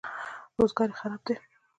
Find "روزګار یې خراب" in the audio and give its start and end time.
0.57-1.21